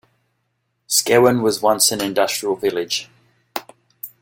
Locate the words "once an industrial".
1.61-2.55